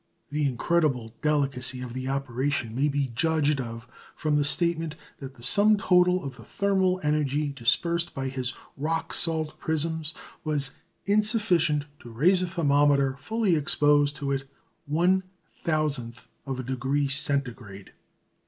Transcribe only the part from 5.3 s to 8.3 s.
the sum total of the thermal energy dispersed by